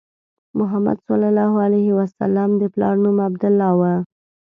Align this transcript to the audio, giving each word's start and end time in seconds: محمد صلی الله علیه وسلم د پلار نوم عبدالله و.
محمد 0.59 0.97
صلی 1.07 1.27
الله 1.31 1.53
علیه 1.65 1.89
وسلم 1.99 2.49
د 2.61 2.63
پلار 2.73 2.95
نوم 3.03 3.17
عبدالله 3.29 3.71
و. 3.79 3.81